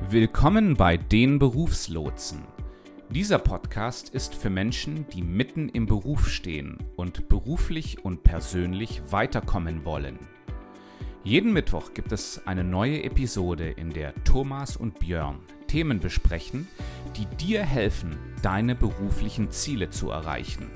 Willkommen 0.00 0.76
bei 0.76 0.96
den 0.96 1.38
Berufslotsen. 1.38 2.44
Dieser 3.10 3.38
Podcast 3.38 4.08
ist 4.08 4.34
für 4.34 4.50
Menschen, 4.50 5.06
die 5.12 5.22
mitten 5.22 5.68
im 5.68 5.86
Beruf 5.86 6.28
stehen 6.28 6.78
und 6.96 7.28
beruflich 7.28 8.04
und 8.04 8.24
persönlich 8.24 9.02
weiterkommen 9.10 9.84
wollen. 9.84 10.18
Jeden 11.24 11.52
Mittwoch 11.52 11.94
gibt 11.94 12.10
es 12.10 12.46
eine 12.46 12.64
neue 12.64 13.02
Episode, 13.04 13.70
in 13.70 13.90
der 13.90 14.14
Thomas 14.24 14.76
und 14.76 14.98
Björn 14.98 15.40
Themen 15.68 16.00
besprechen, 16.00 16.68
die 17.16 17.26
dir 17.36 17.62
helfen, 17.62 18.18
deine 18.42 18.74
beruflichen 18.74 19.50
Ziele 19.50 19.88
zu 19.88 20.10
erreichen. 20.10 20.70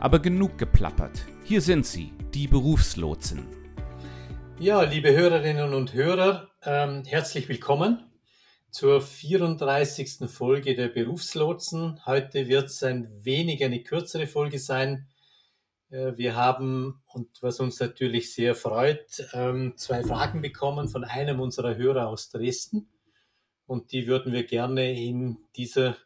Aber 0.00 0.18
genug 0.18 0.58
geplappert. 0.58 1.24
Hier 1.44 1.60
sind 1.60 1.86
sie, 1.86 2.12
die 2.34 2.48
Berufslotsen. 2.48 3.46
Ja, 4.58 4.82
liebe 4.82 5.14
Hörerinnen 5.16 5.72
und 5.72 5.94
Hörer, 5.94 6.48
ähm, 6.64 7.04
herzlich 7.06 7.48
willkommen 7.48 8.07
zur 8.70 9.00
34. 9.00 10.28
Folge 10.30 10.74
der 10.74 10.88
Berufslotsen. 10.88 12.04
Heute 12.06 12.48
wird 12.48 12.66
es 12.66 12.82
ein 12.82 13.08
wenig 13.24 13.64
eine 13.64 13.82
kürzere 13.82 14.26
Folge 14.26 14.58
sein. 14.58 15.08
Äh, 15.90 16.16
wir 16.16 16.36
haben, 16.36 17.02
und 17.06 17.42
was 17.42 17.60
uns 17.60 17.80
natürlich 17.80 18.34
sehr 18.34 18.54
freut, 18.54 19.26
ähm, 19.32 19.74
zwei 19.76 20.02
Fragen 20.02 20.42
bekommen 20.42 20.88
von 20.88 21.04
einem 21.04 21.40
unserer 21.40 21.76
Hörer 21.76 22.08
aus 22.08 22.30
Dresden. 22.30 22.88
Und 23.66 23.92
die 23.92 24.06
würden 24.06 24.32
wir 24.32 24.44
gerne 24.44 24.92
in 24.92 25.38
dieser 25.56 25.96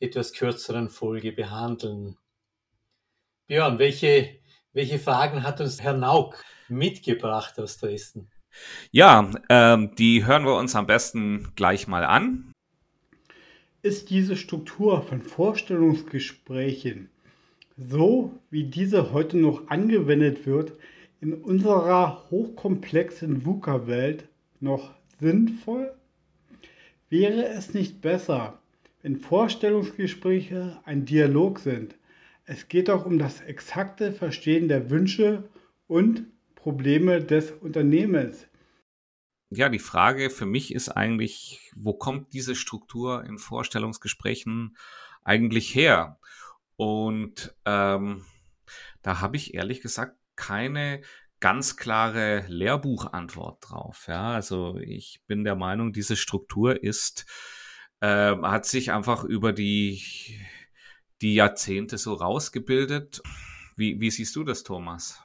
etwas 0.00 0.32
kürzeren 0.32 0.88
Folge 0.88 1.32
behandeln. 1.32 2.16
Björn, 3.46 3.78
welche, 3.78 4.38
welche 4.72 4.98
Fragen 4.98 5.42
hat 5.42 5.60
uns 5.60 5.80
Herr 5.82 5.94
Nauk 5.94 6.42
mitgebracht 6.68 7.58
aus 7.58 7.78
Dresden? 7.78 8.30
Ja, 8.90 9.30
ähm, 9.48 9.94
die 9.96 10.26
hören 10.26 10.44
wir 10.44 10.56
uns 10.56 10.74
am 10.76 10.86
besten 10.86 11.48
gleich 11.56 11.88
mal 11.88 12.04
an. 12.04 12.52
Ist 13.82 14.10
diese 14.10 14.36
Struktur 14.36 15.02
von 15.02 15.22
Vorstellungsgesprächen 15.22 17.10
so, 17.76 18.38
wie 18.50 18.64
diese 18.64 19.12
heute 19.12 19.36
noch 19.36 19.68
angewendet 19.68 20.46
wird, 20.46 20.72
in 21.20 21.34
unserer 21.34 22.24
hochkomplexen 22.30 23.44
VUCA-Welt 23.44 24.28
noch 24.60 24.94
sinnvoll? 25.20 25.92
Wäre 27.10 27.48
es 27.48 27.74
nicht 27.74 28.00
besser, 28.00 28.58
wenn 29.02 29.16
Vorstellungsgespräche 29.16 30.78
ein 30.84 31.04
Dialog 31.04 31.58
sind? 31.58 31.96
Es 32.46 32.68
geht 32.68 32.90
auch 32.90 33.06
um 33.06 33.18
das 33.18 33.40
exakte 33.40 34.12
Verstehen 34.12 34.68
der 34.68 34.90
Wünsche 34.90 35.44
und 35.86 36.24
Probleme 36.64 37.22
des 37.22 37.50
Unternehmens. 37.50 38.46
Ja, 39.50 39.68
die 39.68 39.78
Frage 39.78 40.30
für 40.30 40.46
mich 40.46 40.74
ist 40.74 40.88
eigentlich, 40.88 41.70
wo 41.76 41.92
kommt 41.92 42.32
diese 42.32 42.54
Struktur 42.54 43.22
in 43.26 43.36
Vorstellungsgesprächen 43.36 44.74
eigentlich 45.24 45.74
her? 45.74 46.18
Und 46.76 47.54
ähm, 47.66 48.24
da 49.02 49.20
habe 49.20 49.36
ich 49.36 49.52
ehrlich 49.52 49.82
gesagt 49.82 50.16
keine 50.36 51.02
ganz 51.38 51.76
klare 51.76 52.46
Lehrbuchantwort 52.48 53.58
drauf. 53.60 54.06
Ja, 54.08 54.32
also 54.32 54.78
ich 54.78 55.20
bin 55.26 55.44
der 55.44 55.56
Meinung, 55.56 55.92
diese 55.92 56.16
Struktur 56.16 56.82
ist, 56.82 57.26
äh, 58.00 58.34
hat 58.40 58.64
sich 58.64 58.90
einfach 58.90 59.24
über 59.24 59.52
die, 59.52 60.02
die 61.20 61.34
Jahrzehnte 61.34 61.98
so 61.98 62.14
rausgebildet. 62.14 63.20
Wie, 63.76 64.00
wie 64.00 64.10
siehst 64.10 64.34
du 64.34 64.44
das, 64.44 64.62
Thomas? 64.62 65.23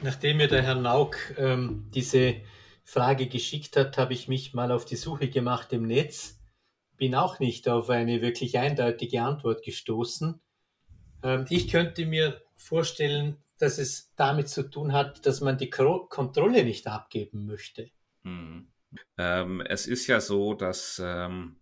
Nachdem 0.00 0.36
mir 0.36 0.46
der 0.46 0.62
Herr 0.62 0.76
Nauk 0.76 1.16
ähm, 1.36 1.90
diese 1.92 2.36
Frage 2.84 3.26
geschickt 3.26 3.76
hat, 3.76 3.98
habe 3.98 4.12
ich 4.12 4.28
mich 4.28 4.54
mal 4.54 4.70
auf 4.70 4.84
die 4.84 4.96
Suche 4.96 5.28
gemacht 5.28 5.72
im 5.72 5.86
Netz. 5.86 6.40
Bin 6.96 7.16
auch 7.16 7.40
nicht 7.40 7.68
auf 7.68 7.90
eine 7.90 8.22
wirklich 8.22 8.58
eindeutige 8.58 9.22
Antwort 9.22 9.64
gestoßen. 9.64 10.40
Ähm, 11.24 11.46
ich 11.50 11.68
könnte 11.68 12.06
mir 12.06 12.40
vorstellen, 12.56 13.38
dass 13.58 13.78
es 13.78 14.12
damit 14.14 14.48
zu 14.48 14.70
tun 14.70 14.92
hat, 14.92 15.26
dass 15.26 15.40
man 15.40 15.58
die 15.58 15.70
Kontrolle 15.70 16.64
nicht 16.64 16.86
abgeben 16.86 17.46
möchte. 17.46 17.90
Hm. 18.22 18.68
Ähm, 19.16 19.60
es 19.62 19.86
ist 19.86 20.06
ja 20.06 20.20
so, 20.20 20.54
dass, 20.54 21.02
ähm, 21.04 21.56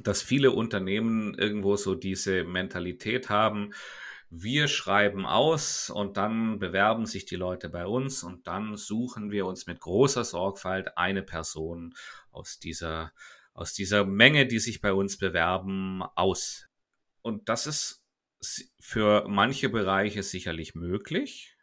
dass 0.00 0.22
viele 0.22 0.52
Unternehmen 0.52 1.34
irgendwo 1.34 1.76
so 1.76 1.96
diese 1.96 2.44
Mentalität 2.44 3.30
haben, 3.30 3.72
wir 4.30 4.68
schreiben 4.68 5.24
aus 5.26 5.90
und 5.90 6.16
dann 6.16 6.58
bewerben 6.58 7.06
sich 7.06 7.26
die 7.26 7.36
Leute 7.36 7.68
bei 7.68 7.86
uns 7.86 8.22
und 8.22 8.46
dann 8.46 8.76
suchen 8.76 9.30
wir 9.30 9.46
uns 9.46 9.66
mit 9.66 9.80
großer 9.80 10.24
Sorgfalt 10.24 10.98
eine 10.98 11.22
Person 11.22 11.94
aus 12.30 12.58
dieser, 12.58 13.12
aus 13.54 13.72
dieser 13.72 14.04
Menge, 14.04 14.46
die 14.46 14.58
sich 14.58 14.80
bei 14.80 14.92
uns 14.92 15.18
bewerben, 15.18 16.02
aus. 16.14 16.68
Und 17.22 17.48
das 17.48 17.66
ist 17.66 18.04
für 18.80 19.26
manche 19.28 19.68
Bereiche 19.68 20.22
sicherlich 20.22 20.74
möglich. 20.74 21.56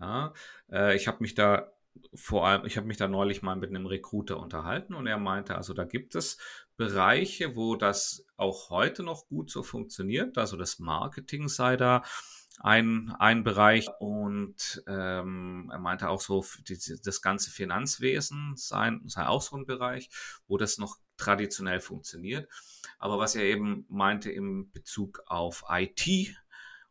Ja, 0.00 0.32
äh, 0.70 0.96
ich 0.96 1.08
habe 1.08 1.18
mich 1.20 1.34
da 1.34 1.72
vor 2.14 2.46
allem, 2.46 2.64
ich 2.64 2.76
habe 2.76 2.86
mich 2.86 2.96
da 2.96 3.08
neulich 3.08 3.42
mal 3.42 3.56
mit 3.56 3.70
einem 3.70 3.86
Recruiter 3.86 4.38
unterhalten 4.38 4.94
und 4.94 5.06
er 5.06 5.18
meinte, 5.18 5.56
also 5.56 5.74
da 5.74 5.84
gibt 5.84 6.14
es 6.14 6.38
Bereiche, 6.78 7.56
wo 7.56 7.76
das 7.76 8.24
auch 8.36 8.70
heute 8.70 9.02
noch 9.02 9.26
gut 9.26 9.50
so 9.50 9.62
funktioniert. 9.62 10.38
Also 10.38 10.56
das 10.56 10.78
Marketing 10.78 11.48
sei 11.48 11.76
da 11.76 12.02
ein, 12.60 13.14
ein 13.18 13.44
Bereich 13.44 13.88
und 13.98 14.82
ähm, 14.86 15.68
er 15.72 15.78
meinte 15.78 16.08
auch 16.08 16.20
so, 16.20 16.44
die, 16.68 16.78
das 17.04 17.20
ganze 17.20 17.50
Finanzwesen 17.50 18.54
sei, 18.56 18.92
sei 19.06 19.26
auch 19.26 19.42
so 19.42 19.56
ein 19.56 19.66
Bereich, 19.66 20.08
wo 20.46 20.56
das 20.56 20.78
noch 20.78 20.96
traditionell 21.16 21.80
funktioniert. 21.80 22.48
Aber 22.98 23.18
was 23.18 23.34
er 23.34 23.42
eben 23.42 23.84
meinte 23.88 24.30
im 24.30 24.70
Bezug 24.70 25.22
auf 25.26 25.64
IT, 25.68 26.36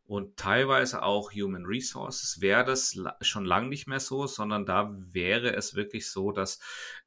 und 0.07 0.37
teilweise 0.37 1.03
auch 1.03 1.33
Human 1.33 1.65
Resources 1.65 2.39
wäre 2.39 2.63
das 2.63 2.97
schon 3.19 3.43
lang 3.43 3.67
nicht 3.67 3.87
mehr 3.87 3.99
so, 3.99 4.25
sondern 4.25 4.65
da 4.65 4.95
wäre 4.97 5.53
es 5.53 5.75
wirklich 5.75 6.09
so, 6.09 6.31
dass, 6.31 6.59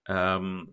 ähm, 0.06 0.68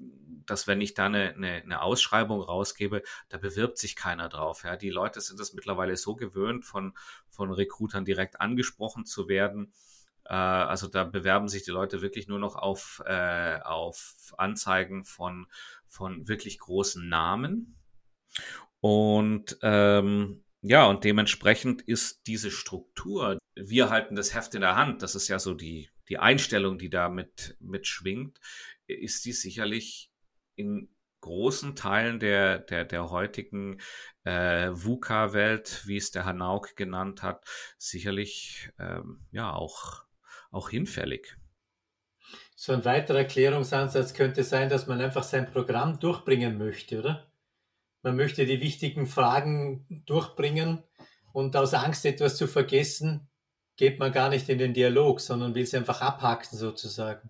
dass 0.46 0.68
wenn 0.68 0.82
ich 0.82 0.94
da 0.94 1.06
eine, 1.06 1.34
eine, 1.34 1.64
eine 1.64 1.82
Ausschreibung 1.82 2.42
rausgebe, 2.42 3.02
da 3.30 3.38
bewirbt 3.38 3.78
sich 3.78 3.96
keiner 3.96 4.28
drauf. 4.28 4.66
Ja? 4.66 4.76
Die 4.76 4.90
Leute 4.90 5.22
sind 5.22 5.40
es 5.40 5.54
mittlerweile 5.54 5.96
so 5.96 6.16
gewöhnt, 6.16 6.66
von, 6.66 6.94
von 7.30 7.50
Recruitern 7.50 8.04
direkt 8.04 8.42
angesprochen 8.42 9.06
zu 9.06 9.30
werden. 9.30 9.72
Äh, 10.26 10.34
also 10.34 10.90
da 10.90 11.06
bewerben 11.06 11.48
sich 11.48 11.64
die 11.64 11.72
Leute 11.72 12.02
wirklich 12.02 12.28
nur 12.28 12.40
noch 12.40 12.58
auf, 12.58 13.02
äh, 13.06 13.62
auf 13.62 14.34
Anzeigen 14.38 15.06
von, 15.06 15.48
von 15.88 16.28
wirklich 16.28 16.60
großen 16.60 17.08
Namen. 17.08 17.78
Und 18.82 19.58
ähm, 19.62 20.44
ja, 20.68 20.86
und 20.86 21.04
dementsprechend 21.04 21.82
ist 21.82 22.28
diese 22.28 22.52
Struktur, 22.52 23.38
wir 23.56 23.90
halten 23.90 24.16
das 24.16 24.34
Heft 24.34 24.56
in 24.56 24.62
der 24.62 24.76
Hand, 24.76 25.02
das 25.02 25.16
ist 25.16 25.28
ja 25.28 25.40
so 25.40 25.54
die, 25.54 25.90
die 26.10 26.20
Einstellung, 26.20 26.78
die 26.78 26.90
da 26.90 27.10
mit, 27.10 27.58
mitschwingt, 27.60 28.40
ist 28.88 29.26
die 29.26 29.34
sicherlich 29.34 30.12
in 30.56 30.90
großen 31.22 31.76
Teilen 31.76 32.20
der, 32.20 32.60
der, 32.60 32.86
der 32.86 33.10
heutigen 33.10 33.80
äh, 34.24 34.70
VUCA-Welt, 34.72 35.84
wie 35.86 35.98
es 35.98 36.12
der 36.12 36.26
Hanauk 36.26 36.76
genannt 36.76 37.24
hat, 37.24 37.46
sicherlich 37.78 38.70
ähm, 38.80 39.26
ja 39.32 39.52
auch, 39.54 40.06
auch 40.52 40.70
hinfällig. 40.70 41.38
So 42.56 42.74
ein 42.74 42.86
weiterer 42.86 43.20
Erklärungsansatz 43.20 44.14
könnte 44.14 44.44
sein, 44.44 44.70
dass 44.70 44.88
man 44.88 45.02
einfach 45.02 45.24
sein 45.24 45.52
Programm 45.52 46.00
durchbringen 46.00 46.58
möchte, 46.58 47.00
oder? 47.00 47.27
Man 48.08 48.16
möchte 48.16 48.46
die 48.46 48.62
wichtigen 48.62 49.06
Fragen 49.06 49.86
durchbringen 50.06 50.82
und 51.34 51.58
aus 51.58 51.74
Angst, 51.74 52.06
etwas 52.06 52.38
zu 52.38 52.48
vergessen, 52.48 53.28
geht 53.76 54.00
man 54.00 54.14
gar 54.14 54.30
nicht 54.30 54.48
in 54.48 54.60
den 54.60 54.74
Dialog, 54.74 55.20
sondern 55.20 55.54
will 55.56 55.64
es 55.64 55.74
einfach 55.74 56.00
abhaken 56.00 56.58
sozusagen. 56.58 57.30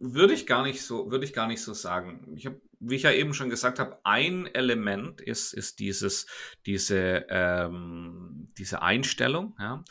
Würde 0.00 0.34
ich 0.34 0.48
gar 0.48 0.64
nicht 0.64 0.82
so, 0.82 1.12
würde 1.12 1.24
ich 1.24 1.32
gar 1.32 1.46
nicht 1.46 1.62
so 1.62 1.74
sagen. 1.74 2.34
Ich 2.34 2.46
habe, 2.46 2.60
wie 2.80 2.96
ich 2.96 3.04
ja 3.04 3.12
eben 3.12 3.34
schon 3.34 3.50
gesagt 3.50 3.78
habe, 3.78 4.00
ein 4.02 4.52
Element 4.52 5.20
ist, 5.20 5.52
ist 5.54 5.78
dieses, 5.78 6.26
diese, 6.66 7.24
ähm, 7.28 8.52
diese 8.58 8.82
Einstellung. 8.82 9.54
Ja. 9.60 9.84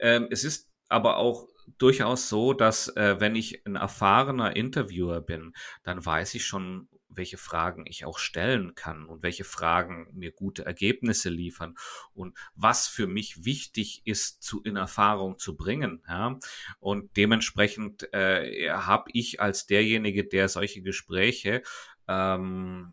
Ähm, 0.00 0.26
es 0.32 0.42
ist 0.42 0.68
aber 0.88 1.18
auch 1.18 1.46
durchaus 1.78 2.28
so, 2.28 2.54
dass 2.54 2.88
äh, 2.96 3.20
wenn 3.20 3.36
ich 3.36 3.64
ein 3.66 3.76
erfahrener 3.76 4.56
Interviewer 4.56 5.20
bin, 5.20 5.52
dann 5.84 6.04
weiß 6.04 6.34
ich 6.34 6.44
schon 6.44 6.88
welche 7.16 7.38
Fragen 7.38 7.86
ich 7.86 8.04
auch 8.04 8.18
stellen 8.18 8.74
kann 8.74 9.06
und 9.06 9.22
welche 9.22 9.44
Fragen 9.44 10.08
mir 10.12 10.32
gute 10.32 10.64
Ergebnisse 10.64 11.30
liefern 11.30 11.76
und 12.14 12.36
was 12.54 12.86
für 12.86 13.06
mich 13.06 13.44
wichtig 13.44 14.02
ist, 14.04 14.42
zu 14.42 14.62
in 14.62 14.76
Erfahrung 14.76 15.38
zu 15.38 15.56
bringen. 15.56 16.02
Ja? 16.08 16.38
Und 16.80 17.16
dementsprechend 17.16 18.12
äh, 18.12 18.70
habe 18.70 19.10
ich 19.12 19.40
als 19.40 19.66
derjenige, 19.66 20.24
der 20.24 20.48
solche 20.48 20.82
Gespräche 20.82 21.62
ähm, 22.08 22.92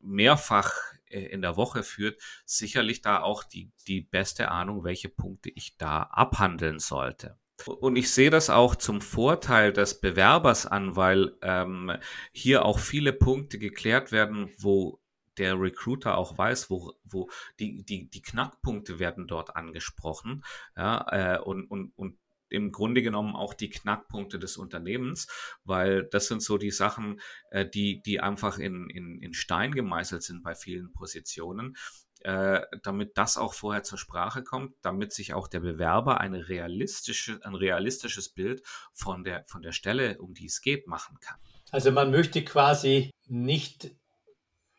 mehrfach 0.00 0.72
äh, 1.06 1.20
in 1.20 1.42
der 1.42 1.56
Woche 1.56 1.82
führt, 1.82 2.20
sicherlich 2.44 3.02
da 3.02 3.20
auch 3.22 3.44
die, 3.44 3.70
die 3.86 4.00
beste 4.00 4.50
Ahnung, 4.50 4.84
welche 4.84 5.08
Punkte 5.08 5.50
ich 5.50 5.76
da 5.76 6.02
abhandeln 6.02 6.78
sollte. 6.78 7.39
Und 7.66 7.96
ich 7.96 8.10
sehe 8.10 8.30
das 8.30 8.50
auch 8.50 8.76
zum 8.76 9.00
Vorteil 9.00 9.72
des 9.72 10.00
Bewerbers 10.00 10.66
an, 10.66 10.96
weil 10.96 11.36
ähm, 11.42 11.92
hier 12.32 12.64
auch 12.64 12.78
viele 12.78 13.12
Punkte 13.12 13.58
geklärt 13.58 14.12
werden, 14.12 14.50
wo 14.58 15.00
der 15.38 15.60
Recruiter 15.60 16.18
auch 16.18 16.36
weiß, 16.36 16.70
wo, 16.70 16.92
wo 17.04 17.30
die, 17.58 17.82
die, 17.84 18.10
die 18.10 18.22
Knackpunkte 18.22 18.98
werden 18.98 19.26
dort 19.26 19.56
angesprochen. 19.56 20.44
Ja, 20.76 21.06
äh, 21.36 21.40
und, 21.40 21.64
und, 21.66 21.92
und 21.96 22.18
im 22.50 22.72
Grunde 22.72 23.02
genommen 23.02 23.34
auch 23.34 23.54
die 23.54 23.70
Knackpunkte 23.70 24.38
des 24.38 24.56
Unternehmens, 24.56 25.28
weil 25.64 26.04
das 26.04 26.26
sind 26.26 26.42
so 26.42 26.58
die 26.58 26.70
Sachen, 26.70 27.20
äh, 27.50 27.66
die, 27.66 28.02
die 28.02 28.20
einfach 28.20 28.58
in, 28.58 28.90
in, 28.90 29.20
in 29.22 29.32
Stein 29.32 29.72
gemeißelt 29.72 30.22
sind 30.22 30.42
bei 30.42 30.54
vielen 30.54 30.92
Positionen. 30.92 31.76
Äh, 32.22 32.60
damit 32.82 33.16
das 33.16 33.38
auch 33.38 33.54
vorher 33.54 33.82
zur 33.82 33.96
Sprache 33.96 34.42
kommt, 34.42 34.74
damit 34.82 35.14
sich 35.14 35.32
auch 35.32 35.48
der 35.48 35.60
Bewerber 35.60 36.20
eine 36.20 36.50
realistische, 36.50 37.40
ein 37.44 37.54
realistisches 37.54 38.28
Bild 38.28 38.62
von 38.92 39.24
der, 39.24 39.46
von 39.46 39.62
der 39.62 39.72
Stelle, 39.72 40.18
um 40.18 40.34
die 40.34 40.44
es 40.44 40.60
geht, 40.60 40.86
machen 40.86 41.16
kann. 41.20 41.38
Also 41.70 41.90
man 41.92 42.10
möchte 42.10 42.44
quasi 42.44 43.10
nicht 43.26 43.92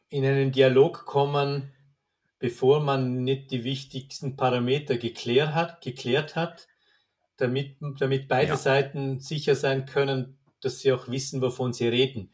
in 0.09 0.23
einen 0.23 0.51
Dialog 0.51 1.05
kommen, 1.05 1.73
bevor 2.37 2.79
man 2.83 3.23
nicht 3.23 3.49
die 3.49 3.63
wichtigsten 3.63 4.35
Parameter 4.35 4.97
geklärt 4.97 5.55
hat, 5.55 5.81
geklärt 5.81 6.35
hat 6.35 6.67
damit, 7.41 7.77
damit 7.99 8.27
beide 8.27 8.49
ja. 8.49 8.57
Seiten 8.57 9.19
sicher 9.19 9.55
sein 9.55 9.85
können, 9.85 10.37
dass 10.61 10.79
sie 10.79 10.91
auch 10.91 11.07
wissen, 11.07 11.41
wovon 11.41 11.73
sie 11.73 11.87
reden. 11.87 12.31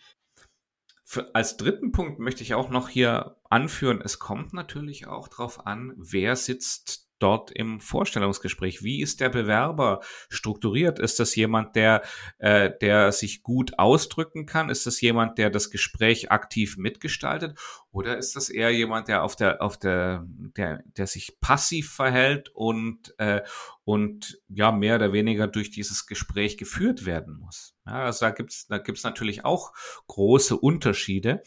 Für, 1.04 1.34
als 1.34 1.56
dritten 1.56 1.94
Punkt 1.94 2.20
möchte 2.20 2.44
ich 2.44 2.54
auch 2.54 2.70
noch 2.70 2.90
hier 2.90 3.38
anführen, 3.50 4.02
es 4.04 4.20
kommt 4.20 4.54
natürlich 4.54 5.08
auch 5.08 5.30
darauf 5.30 5.66
an, 5.66 5.94
wer 5.96 6.36
sitzt 6.36 7.07
dort 7.20 7.52
im 7.52 7.80
Vorstellungsgespräch? 7.80 8.84
Wie 8.84 9.02
ist 9.02 9.20
der 9.22 9.30
Bewerber 9.30 10.02
strukturiert? 10.30 11.00
Ist 11.00 11.20
das 11.20 11.36
jemand, 11.36 11.76
der, 11.76 12.04
äh, 12.38 12.72
der 12.82 13.12
sich 13.12 13.44
gut 13.44 13.80
ausdrücken 13.80 14.46
kann? 14.46 14.70
Ist 14.70 14.86
das 14.86 15.02
jemand, 15.02 15.38
der 15.38 15.50
das 15.50 15.70
Gespräch 15.70 16.32
aktiv 16.32 16.78
mitgestaltet? 16.78 17.58
Oder 17.92 18.18
ist 18.18 18.36
das 18.36 18.50
eher 18.50 18.72
jemand, 18.72 19.08
der 19.08 19.24
auf 19.24 19.36
der, 19.36 19.62
auf 19.62 19.78
der, 19.78 20.26
der, 20.28 20.84
der 20.86 21.08
sich 21.08 21.40
passiv 21.40 21.92
verhält 21.92 22.50
und, 22.50 23.14
äh, 23.18 23.42
und 23.84 24.40
ja, 24.50 24.72
mehr 24.72 24.96
oder 24.96 25.14
weniger 25.14 25.48
durch 25.48 25.72
dieses 25.72 26.06
Gespräch 26.06 26.58
geführt 26.58 27.06
werden 27.06 27.40
muss? 27.40 27.76
Ja, 27.86 28.04
also 28.04 28.26
da 28.26 28.32
gibt's 28.32 28.68
da 28.68 28.78
gibt's 28.78 29.04
natürlich 29.04 29.46
auch 29.46 29.74
große 30.08 30.58
Unterschiede. 30.58 31.42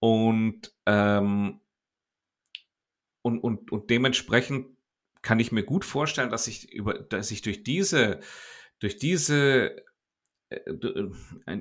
Und 0.00 0.74
ähm, 0.86 1.60
und, 3.22 3.38
und, 3.40 3.70
und 3.70 3.90
dementsprechend 3.90 4.76
kann 5.22 5.40
ich 5.40 5.52
mir 5.52 5.64
gut 5.64 5.84
vorstellen, 5.84 6.30
dass 6.30 6.46
ich 6.46 6.72
über, 6.72 6.94
dass 6.94 7.30
ich 7.30 7.42
durch 7.42 7.62
diese, 7.62 8.20
durch 8.78 8.96
diese 8.96 9.76
äh, 10.50 10.56
äh, 10.56 11.10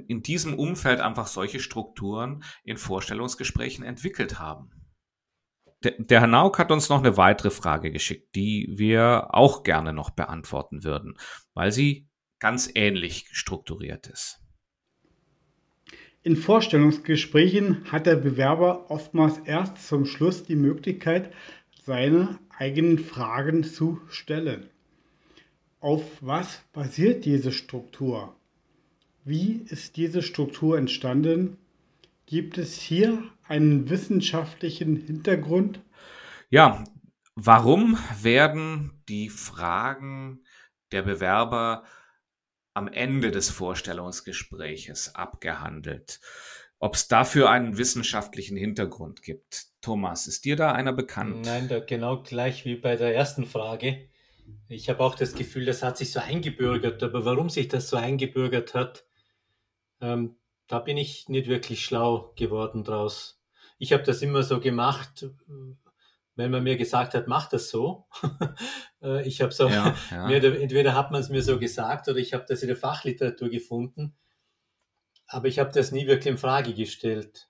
in 0.08 0.24
diesem 0.24 0.56
Umfeld 0.56 1.00
einfach 1.00 1.28
solche 1.28 1.60
Strukturen 1.60 2.44
in 2.64 2.78
Vorstellungsgesprächen 2.78 3.86
entwickelt 3.86 4.40
haben. 4.40 4.72
Der, 5.84 5.94
der 5.98 6.22
Herr 6.22 6.28
Nauk 6.28 6.60
hat 6.60 6.72
uns 6.72 6.90
noch 6.90 7.00
eine 7.00 7.16
weitere 7.16 7.52
Frage 7.52 7.92
geschickt, 7.92 8.36
die 8.36 8.68
wir 8.72 9.28
auch 9.32 9.64
gerne 9.64 9.94
noch 9.94 10.10
beantworten 10.10 10.84
würden, 10.84 11.18
weil 11.54 11.72
sie 11.72 12.10
ganz 12.40 12.70
ähnlich 12.74 13.28
strukturiert 13.32 14.08
ist. 14.08 14.40
In 16.22 16.36
Vorstellungsgesprächen 16.36 17.92
hat 17.92 18.06
der 18.06 18.18
Bewerber 18.18 18.92
oftmals 18.92 19.38
erst 19.40 19.88
zum 19.88 20.06
Schluss 20.06 20.44
die 20.44 20.58
Möglichkeit, 20.58 21.32
seine 21.89 22.38
eigenen 22.56 23.00
Fragen 23.00 23.63
zu 23.63 24.00
stellen. 24.09 24.69
Auf 25.80 26.03
was 26.21 26.62
basiert 26.71 27.25
diese 27.25 27.51
Struktur? 27.51 28.36
Wie 29.24 29.65
ist 29.65 29.97
diese 29.97 30.21
Struktur 30.21 30.77
entstanden? 30.77 31.57
Gibt 32.27 32.59
es 32.59 32.80
hier 32.80 33.24
einen 33.47 33.89
wissenschaftlichen 33.89 34.97
Hintergrund? 34.97 35.81
Ja, 36.51 36.83
warum 37.33 37.97
werden 38.21 38.91
die 39.09 39.30
Fragen 39.30 40.44
der 40.91 41.01
Bewerber 41.01 41.86
am 42.75 42.88
Ende 42.88 43.31
des 43.31 43.50
Vorstellungsgespräches 43.50 45.15
abgehandelt? 45.15 46.19
ob 46.80 46.95
es 46.95 47.07
dafür 47.09 47.50
einen 47.50 47.77
wissenschaftlichen 47.77 48.56
Hintergrund 48.56 49.21
gibt. 49.21 49.69
Thomas, 49.81 50.28
ist 50.28 50.46
dir 50.46 50.56
da 50.56 50.74
einer 50.74 50.94
bekannt? 50.94 51.46
Nein, 51.46 51.68
da 51.68 51.80
genau 51.80 52.22
gleich 52.22 52.66
wie 52.66 52.76
bei 52.76 52.96
der 52.96 53.16
ersten 53.16 53.46
Frage. 53.46 54.08
Ich 54.68 54.90
habe 54.90 55.04
auch 55.04 55.16
das 55.16 55.36
Gefühl, 55.36 55.66
das 55.66 55.84
hat 55.84 55.98
sich 55.98 56.12
so 56.12 56.20
eingebürgert, 56.20 57.02
aber 57.04 57.26
warum 57.26 57.50
sich 57.50 57.68
das 57.68 57.90
so 57.90 57.98
eingebürgert 57.98 58.74
hat, 58.74 59.06
ähm, 60.02 60.36
da 60.68 60.80
bin 60.80 60.98
ich 60.98 61.30
nicht 61.30 61.48
wirklich 61.48 61.84
schlau 61.84 62.34
geworden 62.36 62.84
draus. 62.84 63.42
Ich 63.78 63.94
habe 63.94 64.04
das 64.04 64.22
immer 64.22 64.44
so 64.44 64.60
gemacht, 64.60 65.28
wenn 66.36 66.52
man 66.52 66.64
mir 66.64 66.78
gesagt 66.78 67.14
hat, 67.14 67.28
mach 67.28 67.50
das 67.50 67.70
so. 67.70 68.08
Äh, 69.02 69.25
ich 69.25 69.42
habe 69.42 69.54
so, 69.54 69.70
ja, 69.70 69.96
ja. 70.12 70.30
entweder 70.30 70.94
hat 70.94 71.10
man 71.12 71.22
es 71.22 71.30
mir 71.30 71.42
so 71.42 71.58
gesagt 71.58 72.10
oder 72.10 72.18
ich 72.18 72.34
habe 72.34 72.44
das 72.46 72.64
in 72.64 72.68
der 72.68 72.75
Fachliteratur 72.75 73.48
gefunden 73.48 74.14
aber 75.30 75.48
ich 75.48 75.60
habe 75.60 75.72
das 75.72 75.92
nie 75.92 76.08
wirklich 76.08 76.34
in 76.34 76.38
Frage 76.38 76.74
gestellt. 76.74 77.49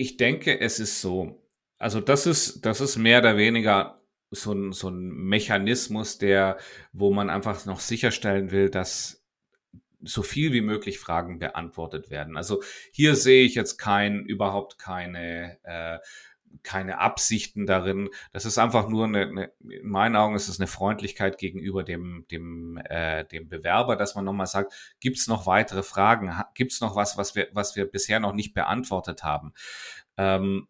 Ich 0.00 0.16
denke, 0.16 0.60
es 0.60 0.78
ist 0.78 1.00
so. 1.00 1.42
Also 1.76 2.00
das 2.00 2.26
ist, 2.26 2.64
das 2.64 2.80
ist 2.80 2.96
mehr 2.96 3.18
oder 3.18 3.36
weniger 3.36 4.00
so 4.30 4.52
ein, 4.52 4.72
so 4.72 4.90
ein 4.90 5.08
Mechanismus, 5.08 6.18
der, 6.18 6.58
wo 6.92 7.12
man 7.12 7.28
einfach 7.30 7.66
noch 7.66 7.80
sicherstellen 7.80 8.52
will, 8.52 8.70
dass 8.70 9.24
so 10.00 10.22
viel 10.22 10.52
wie 10.52 10.60
möglich 10.60 11.00
Fragen 11.00 11.40
beantwortet 11.40 12.10
werden. 12.10 12.36
Also 12.36 12.62
hier 12.92 13.16
sehe 13.16 13.44
ich 13.44 13.56
jetzt 13.56 13.76
kein, 13.76 14.24
überhaupt 14.24 14.78
keine 14.78 15.58
äh, 15.64 15.98
keine 16.62 16.98
Absichten 16.98 17.66
darin. 17.66 18.10
Das 18.32 18.44
ist 18.44 18.58
einfach 18.58 18.88
nur 18.88 19.04
eine, 19.04 19.22
eine 19.22 19.52
in 19.68 19.88
meinen 19.88 20.16
Augen 20.16 20.34
ist 20.34 20.48
es 20.48 20.58
eine 20.58 20.66
Freundlichkeit 20.66 21.38
gegenüber 21.38 21.82
dem, 21.84 22.26
dem, 22.30 22.78
äh, 22.84 23.24
dem 23.24 23.48
Bewerber, 23.48 23.96
dass 23.96 24.14
man 24.14 24.24
nochmal 24.24 24.46
sagt, 24.46 24.72
gibt 25.00 25.18
es 25.18 25.26
noch 25.28 25.46
weitere 25.46 25.82
Fragen? 25.82 26.34
Gibt 26.54 26.72
es 26.72 26.80
noch 26.80 26.96
was, 26.96 27.16
was 27.16 27.34
wir, 27.34 27.48
was 27.52 27.76
wir 27.76 27.86
bisher 27.86 28.20
noch 28.20 28.32
nicht 28.32 28.54
beantwortet 28.54 29.22
haben? 29.22 29.52
Ähm, 30.16 30.68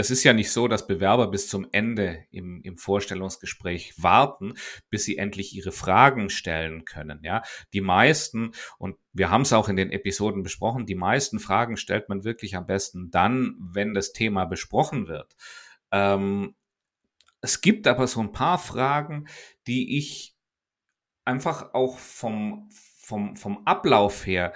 es 0.00 0.10
ist 0.10 0.24
ja 0.24 0.32
nicht 0.32 0.50
so, 0.50 0.66
dass 0.66 0.86
Bewerber 0.86 1.28
bis 1.28 1.48
zum 1.48 1.66
Ende 1.72 2.24
im, 2.30 2.62
im 2.62 2.76
Vorstellungsgespräch 2.78 4.02
warten, 4.02 4.54
bis 4.88 5.04
sie 5.04 5.18
endlich 5.18 5.54
ihre 5.54 5.72
Fragen 5.72 6.30
stellen 6.30 6.84
können. 6.86 7.20
Ja, 7.22 7.42
die 7.74 7.82
meisten, 7.82 8.52
und 8.78 8.96
wir 9.12 9.30
haben 9.30 9.42
es 9.42 9.52
auch 9.52 9.68
in 9.68 9.76
den 9.76 9.92
Episoden 9.92 10.42
besprochen, 10.42 10.86
die 10.86 10.94
meisten 10.94 11.38
Fragen 11.38 11.76
stellt 11.76 12.08
man 12.08 12.24
wirklich 12.24 12.56
am 12.56 12.66
besten 12.66 13.10
dann, 13.10 13.56
wenn 13.60 13.94
das 13.94 14.12
Thema 14.12 14.46
besprochen 14.46 15.06
wird. 15.06 15.36
Ähm, 15.92 16.54
es 17.42 17.60
gibt 17.60 17.86
aber 17.86 18.06
so 18.06 18.20
ein 18.20 18.32
paar 18.32 18.58
Fragen, 18.58 19.28
die 19.66 19.98
ich 19.98 20.34
einfach 21.24 21.74
auch 21.74 21.98
vom, 21.98 22.70
vom, 23.02 23.36
vom 23.36 23.66
Ablauf 23.66 24.26
her 24.26 24.54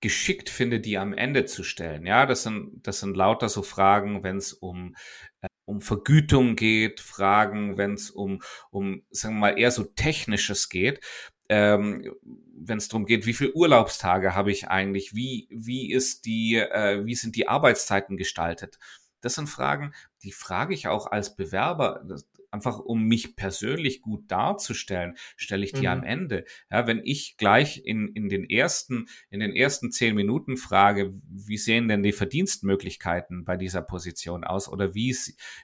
geschickt 0.00 0.48
finde, 0.48 0.80
die 0.80 0.98
am 0.98 1.12
Ende 1.12 1.44
zu 1.44 1.64
stellen. 1.64 2.06
Ja, 2.06 2.26
das 2.26 2.44
sind, 2.44 2.86
das 2.86 3.00
sind 3.00 3.16
lauter 3.16 3.48
so 3.48 3.62
Fragen, 3.62 4.22
wenn 4.22 4.36
es 4.36 4.52
um, 4.52 4.94
äh, 5.40 5.48
um 5.64 5.80
Vergütung 5.80 6.56
geht, 6.56 7.00
Fragen, 7.00 7.76
wenn 7.76 7.94
es 7.94 8.10
um, 8.10 8.42
um, 8.70 9.02
sagen 9.10 9.36
wir 9.36 9.40
mal, 9.40 9.58
eher 9.58 9.70
so 9.70 9.84
Technisches 9.84 10.68
geht. 10.68 11.00
Ähm, 11.48 12.14
wenn 12.54 12.78
es 12.78 12.88
darum 12.88 13.06
geht, 13.06 13.26
wie 13.26 13.32
viele 13.32 13.54
Urlaubstage 13.54 14.34
habe 14.34 14.52
ich 14.52 14.68
eigentlich, 14.68 15.14
wie, 15.14 15.48
wie 15.50 15.92
ist 15.92 16.26
die, 16.26 16.56
äh, 16.56 17.04
wie 17.06 17.14
sind 17.14 17.36
die 17.36 17.48
Arbeitszeiten 17.48 18.16
gestaltet? 18.16 18.78
Das 19.20 19.34
sind 19.34 19.48
Fragen, 19.48 19.94
die 20.22 20.32
frage 20.32 20.74
ich 20.74 20.88
auch 20.88 21.06
als 21.06 21.34
Bewerber 21.34 22.04
einfach 22.50 22.78
um 22.78 23.04
mich 23.04 23.36
persönlich 23.36 24.00
gut 24.00 24.30
darzustellen, 24.30 25.16
stelle 25.36 25.64
ich 25.64 25.72
die 25.72 25.82
mhm. 25.82 25.86
am 25.86 26.02
Ende. 26.04 26.44
Ja, 26.70 26.86
wenn 26.86 27.00
ich 27.04 27.36
gleich 27.36 27.82
in, 27.84 28.08
in 28.08 28.28
den 28.28 28.48
ersten, 28.48 29.06
in 29.30 29.40
den 29.40 29.54
ersten 29.54 29.90
zehn 29.90 30.14
Minuten 30.14 30.56
frage, 30.56 31.14
wie 31.28 31.58
sehen 31.58 31.88
denn 31.88 32.02
die 32.02 32.12
Verdienstmöglichkeiten 32.12 33.44
bei 33.44 33.56
dieser 33.56 33.82
Position 33.82 34.44
aus 34.44 34.68
oder 34.68 34.94
wie, 34.94 35.16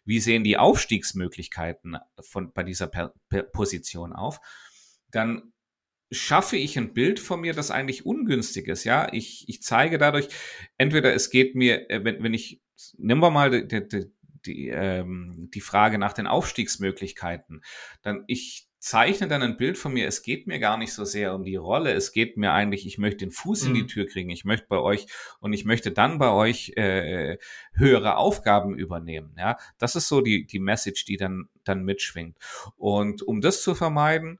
wie 0.05 0.21
sehen 0.21 0.45
die 0.45 0.57
Aufstiegsmöglichkeiten 0.57 1.97
von, 2.21 2.53
bei 2.53 2.63
dieser 2.63 2.87
per, 2.87 3.15
per 3.29 3.43
Position 3.43 4.13
auf, 4.13 4.41
dann 5.11 5.53
schaffe 6.11 6.57
ich 6.57 6.79
ein 6.79 6.93
Bild 6.95 7.19
von 7.19 7.41
mir, 7.41 7.55
das 7.55 7.71
eigentlich 7.71 8.07
ungünstig 8.07 8.69
ist. 8.69 8.85
Ja, 8.85 9.13
ich, 9.13 9.49
ich 9.49 9.63
zeige 9.63 9.99
dadurch, 9.99 10.29
entweder 10.79 11.15
es 11.15 11.31
geht 11.31 11.55
mir, 11.55 11.91
äh, 11.91 12.05
wenn, 12.05 12.23
wenn 12.23 12.35
ich, 12.35 12.61
nehmen 12.97 13.21
wir 13.21 13.31
mal 13.31 13.67
die, 13.67 13.89
die, 13.89 14.13
die, 14.47 14.69
ähm, 14.69 15.51
die 15.55 15.61
Frage 15.61 15.99
nach 15.99 16.13
den 16.13 16.27
Aufstiegsmöglichkeiten, 16.27 17.63
dann 18.03 18.25
ich 18.27 18.69
zeichne 18.85 19.29
dann 19.29 19.41
ein 19.41 19.57
Bild 19.57 19.79
von 19.79 19.95
mir, 19.95 20.07
es 20.07 20.23
geht 20.23 20.47
mir 20.47 20.59
gar 20.59 20.77
nicht 20.77 20.93
so 20.93 21.07
sehr 21.07 21.35
um 21.35 21.43
die 21.43 21.57
Rolle, 21.57 21.93
es 21.93 22.13
geht 22.13 22.37
mir 22.37 22.53
eigentlich, 22.53 22.87
ich 22.87 22.99
möchte 22.99 23.25
den 23.25 23.31
Fuß 23.31 23.63
mhm. 23.63 23.69
in 23.69 23.75
die 23.75 23.83
mhm. 23.85 23.89
Tür 23.89 24.07
kriegen, 24.07 24.29
ich 24.29 24.45
möchte 24.45 24.67
bei 24.69 24.79
euch 24.79 25.07
und 25.41 25.55
ich 25.55 25.65
möchte 25.65 25.91
dann 25.91 26.19
bei 26.19 26.31
euch 26.31 26.75
äh, 26.77 27.39
höhere 27.73 28.19
Aufgaben 28.19 28.79
übernehmen. 28.79 29.35
Ja, 29.39 29.57
das 29.79 29.97
ist 29.97 30.09
so 30.09 30.21
die, 30.21 30.45
die 30.47 30.59
Message, 30.59 31.07
die 31.07 31.17
dann, 31.17 31.49
dann 31.65 31.83
mitschwingt. 31.83 32.37
Und 32.77 33.23
um 33.23 33.41
das 33.41 33.63
zu 33.63 33.75
vermeiden, 33.75 34.39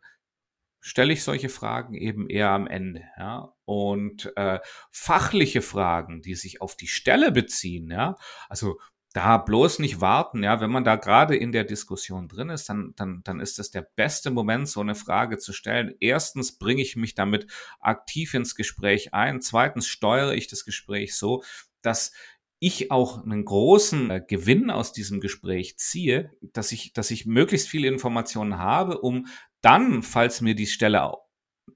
stelle 0.81 1.15
ich 1.15 1.25
solche 1.25 1.49
Fragen 1.49 1.95
eben 1.95 2.29
eher 2.29 2.51
am 2.51 2.67
Ende. 2.67 3.05
Ja? 3.17 3.55
Und 3.65 4.31
äh, 4.37 4.59
fachliche 4.91 5.63
Fragen, 5.63 6.21
die 6.21 6.35
sich 6.35 6.61
auf 6.61 6.77
die 6.77 6.89
Stelle 6.89 7.33
beziehen, 7.33 7.91
ja, 7.91 8.17
also 8.51 8.79
da 9.15 9.39
bloß 9.39 9.79
nicht 9.79 10.01
warten, 10.01 10.43
ja, 10.43 10.61
wenn 10.61 10.73
man 10.73 10.83
da 10.83 10.97
gerade 10.97 11.37
in 11.37 11.53
der 11.53 11.63
Diskussion 11.63 12.27
drin 12.27 12.51
ist, 12.51 12.69
dann, 12.69 12.95
dann, 12.97 13.23
dann 13.23 13.39
ist 13.39 13.61
das 13.61 13.71
der 13.71 13.83
beste 13.83 14.33
Moment, 14.33 14.69
so 14.69 14.81
eine 14.81 14.97
Frage 14.97 15.39
zu 15.39 15.53
stellen. 15.53 15.95
Erstens 16.01 16.59
bringe 16.59 16.83
ich 16.83 16.97
mich 16.97 17.15
damit 17.15 17.47
aktiv 17.79 18.35
ins 18.35 18.57
Gespräch 18.57 19.15
ein. 19.15 19.41
Zweitens 19.41 19.87
steuere 19.87 20.35
ich 20.35 20.49
das 20.49 20.65
Gespräch 20.65 21.15
so, 21.17 21.45
dass 21.81 22.13
ich 22.59 22.91
auch 22.91 23.23
einen 23.23 23.45
großen 23.45 24.11
äh, 24.11 24.21
Gewinn 24.27 24.69
aus 24.69 24.93
diesem 24.93 25.21
Gespräch 25.21 25.79
ziehe, 25.79 26.33
dass 26.41 26.73
ich, 26.73 26.93
dass 26.93 27.13
ich 27.13 27.25
möglichst 27.25 27.69
viele 27.69 27.87
Informationen 27.87 28.59
habe, 28.59 29.01
um 29.01 29.29
dann, 29.61 30.03
falls 30.03 30.41
mir 30.41 30.57
die 30.57 30.67
Stelle 30.67 31.13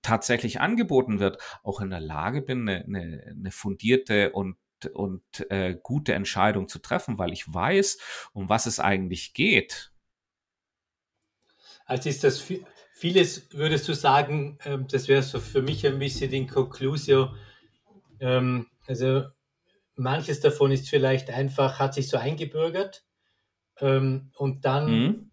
tatsächlich 0.02 0.60
angeboten 0.60 1.20
wird, 1.20 1.40
auch 1.62 1.80
in 1.80 1.90
der 1.90 2.00
Lage 2.00 2.42
bin, 2.42 2.68
eine, 2.68 2.84
eine, 2.84 3.22
eine 3.30 3.50
fundierte 3.52 4.32
und 4.32 4.56
und 4.86 5.22
äh, 5.50 5.76
gute 5.82 6.14
Entscheidung 6.14 6.68
zu 6.68 6.78
treffen, 6.78 7.18
weil 7.18 7.32
ich 7.32 7.52
weiß, 7.52 7.98
um 8.32 8.48
was 8.48 8.66
es 8.66 8.80
eigentlich 8.80 9.34
geht. 9.34 9.92
Also 11.86 12.08
ist 12.08 12.24
das 12.24 12.44
vieles, 12.92 13.52
würdest 13.52 13.88
du 13.88 13.94
sagen, 13.94 14.58
ähm, 14.64 14.86
das 14.90 15.08
wäre 15.08 15.22
so 15.22 15.40
für 15.40 15.62
mich 15.62 15.86
ein 15.86 15.98
bisschen 15.98 16.30
die 16.30 16.46
Conclusio. 16.46 17.34
Ähm, 18.20 18.66
also 18.86 19.24
manches 19.96 20.40
davon 20.40 20.70
ist 20.70 20.88
vielleicht 20.88 21.30
einfach, 21.30 21.78
hat 21.78 21.94
sich 21.94 22.08
so 22.08 22.16
eingebürgert 22.16 23.04
ähm, 23.80 24.30
und 24.36 24.64
dann 24.64 24.90
mhm. 24.90 25.30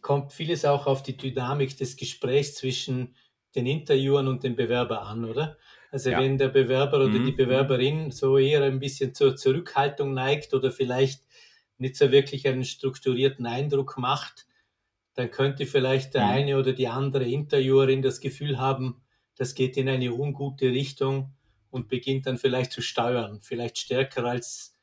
kommt 0.00 0.32
vieles 0.32 0.64
auch 0.64 0.86
auf 0.86 1.02
die 1.02 1.16
Dynamik 1.16 1.76
des 1.76 1.96
Gesprächs 1.96 2.54
zwischen 2.54 3.14
den 3.54 3.66
Interviewern 3.66 4.28
und 4.28 4.42
dem 4.42 4.56
Bewerber 4.56 5.02
an, 5.02 5.24
oder? 5.24 5.56
Also 5.94 6.10
ja. 6.10 6.18
wenn 6.18 6.38
der 6.38 6.48
Bewerber 6.48 6.96
oder 6.96 7.20
mhm. 7.20 7.26
die 7.26 7.30
Bewerberin 7.30 8.10
so 8.10 8.36
eher 8.36 8.64
ein 8.64 8.80
bisschen 8.80 9.14
zur 9.14 9.36
Zurückhaltung 9.36 10.12
neigt 10.12 10.52
oder 10.52 10.72
vielleicht 10.72 11.22
nicht 11.78 11.94
so 11.94 12.10
wirklich 12.10 12.48
einen 12.48 12.64
strukturierten 12.64 13.46
Eindruck 13.46 13.96
macht, 13.96 14.48
dann 15.14 15.30
könnte 15.30 15.66
vielleicht 15.66 16.14
der 16.14 16.24
mhm. 16.24 16.30
eine 16.30 16.58
oder 16.58 16.72
die 16.72 16.88
andere 16.88 17.24
Interviewerin 17.24 18.02
das 18.02 18.18
Gefühl 18.18 18.58
haben, 18.58 19.02
das 19.36 19.54
geht 19.54 19.76
in 19.76 19.88
eine 19.88 20.12
ungute 20.12 20.66
Richtung 20.66 21.32
und 21.70 21.86
beginnt 21.86 22.26
dann 22.26 22.38
vielleicht 22.38 22.72
zu 22.72 22.82
steuern, 22.82 23.38
vielleicht 23.40 23.78
stärker 23.78 24.24
als 24.24 24.73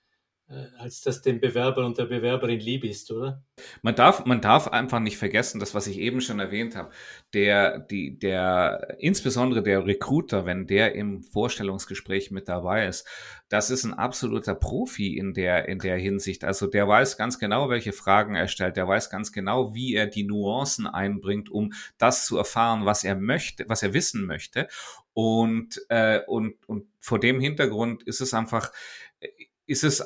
als 0.77 1.01
das 1.01 1.22
dem 1.22 1.39
Bewerber 1.39 1.86
und 1.86 1.98
der 1.98 2.05
Bewerberin 2.05 2.60
lieb 2.60 2.84
ist, 2.84 3.12
oder? 3.12 3.43
Man 3.81 3.96
darf, 3.96 4.25
man 4.25 4.41
darf 4.41 4.67
einfach 4.67 5.00
nicht 5.00 5.17
vergessen, 5.17 5.60
das, 5.60 5.74
was 5.74 5.88
ich 5.88 5.98
eben 6.00 6.22
schon 6.22 6.39
erwähnt 6.39 6.75
habe, 6.75 6.91
der, 7.34 7.79
die, 7.79 8.17
der, 8.17 8.98
insbesondere 9.00 9.63
der 9.63 9.86
Recruiter, 9.86 10.46
wenn 10.46 10.67
der 10.67 10.96
im 10.96 11.24
Vorstellungsgespräch 11.24 12.31
mit 12.31 12.50
dabei 12.50 12.88
ist, 12.88 13.08
das 13.50 13.70
ist 13.70 13.84
ein 13.84 13.93
absoluter 13.93 14.55
Profi 14.55 15.17
in 15.17 15.34
der, 15.34 15.67
in 15.67 15.79
der 15.79 15.98
Hinsicht. 15.98 16.43
Also 16.43 16.67
der 16.67 16.88
weiß 16.88 17.17
ganz 17.17 17.39
genau, 17.39 17.70
welche 17.70 17.93
Fragen 17.93 18.36
er 18.36 18.48
stellt. 18.48 18.77
Der 18.77 18.88
weiß 18.88 19.10
ganz 19.10 19.31
genau, 19.31 19.74
wie 19.74 19.93
er 19.93 20.08
die 20.08 20.24
Nuancen 20.24 20.88
einbringt, 20.88 21.50
um 21.50 21.74
das 21.98 22.25
zu 22.25 22.38
erfahren, 22.38 22.86
was 22.86 23.03
er 23.03 23.15
möchte, 23.15 23.65
was 23.67 23.84
er 23.84 23.93
wissen 23.93 24.25
möchte. 24.25 24.67
Und, 25.13 25.81
äh, 25.89 26.22
und, 26.27 26.55
und 26.67 26.88
vor 27.00 27.20
dem 27.20 27.39
Hintergrund 27.39 28.03
ist 28.03 28.22
es 28.22 28.34
einfach, 28.34 28.72
ist 29.65 29.84
es 29.84 30.03